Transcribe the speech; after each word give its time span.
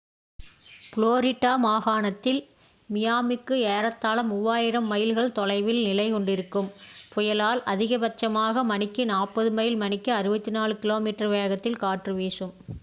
Florida 0.83 1.51
மாகாணத்தில் 1.63 2.39
மியாமிக்கு 2.89 3.55
ஏறத்தாழ 3.67 4.23
3000 4.29 4.81
மைல்கள் 4.87 5.35
தொலைவில் 5.37 5.81
நிலை 5.83 6.07
கொண்டிருக்கும் 6.09 6.71
புயலால் 7.13 7.61
அதிக 7.73 7.99
பட்சமாக 7.99 8.63
மணிக்கு 8.71 9.05
40 9.11 9.53
மைல் 9.59 9.77
மணிக்கு 9.77 10.13
64 10.15 10.79
கி.மீ 10.81 11.29
வேகத்தில் 11.35 11.81
காற்று 11.83 12.13
வீசும் 12.13 12.55